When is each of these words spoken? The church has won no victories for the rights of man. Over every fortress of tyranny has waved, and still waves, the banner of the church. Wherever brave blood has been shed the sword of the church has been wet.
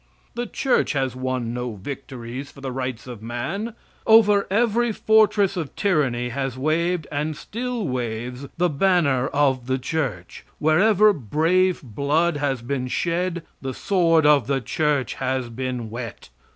The 0.33 0.47
church 0.47 0.93
has 0.93 1.15
won 1.15 1.53
no 1.53 1.75
victories 1.75 2.49
for 2.49 2.59
the 2.59 2.71
rights 2.71 3.05
of 3.05 3.21
man. 3.21 3.75
Over 4.07 4.47
every 4.49 4.91
fortress 4.91 5.55
of 5.55 5.75
tyranny 5.75 6.29
has 6.29 6.57
waved, 6.57 7.05
and 7.11 7.37
still 7.37 7.87
waves, 7.87 8.47
the 8.57 8.67
banner 8.67 9.27
of 9.27 9.67
the 9.67 9.77
church. 9.77 10.43
Wherever 10.57 11.13
brave 11.13 11.81
blood 11.83 12.37
has 12.37 12.63
been 12.63 12.87
shed 12.87 13.43
the 13.61 13.75
sword 13.75 14.25
of 14.25 14.47
the 14.47 14.59
church 14.59 15.13
has 15.21 15.49
been 15.49 15.91
wet. 15.91 16.29